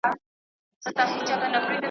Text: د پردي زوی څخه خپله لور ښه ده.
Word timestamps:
د 0.83 0.83
پردي 0.83 1.05
زوی 1.11 1.23
څخه 1.27 1.35
خپله 1.37 1.49
لور 1.53 1.61
ښه 1.65 1.73
ده. 1.73 1.79